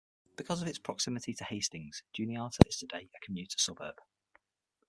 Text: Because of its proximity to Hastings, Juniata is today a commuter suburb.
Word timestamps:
Because 0.35 0.63
of 0.63 0.67
its 0.67 0.79
proximity 0.79 1.31
to 1.35 1.43
Hastings, 1.43 2.01
Juniata 2.11 2.57
is 2.67 2.77
today 2.77 3.07
a 3.15 3.19
commuter 3.23 3.59
suburb. 3.59 4.01